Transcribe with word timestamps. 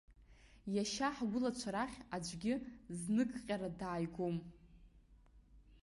Иашьа 0.75 1.09
ҳгәылацәа 1.15 1.69
рахь 1.75 1.97
аӡәгьы 2.15 2.53
зныкҟьара 2.97 3.69
дааигом. 3.79 4.37